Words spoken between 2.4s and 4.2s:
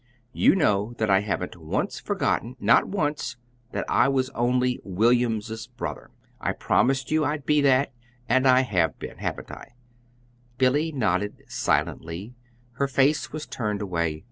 not once, that I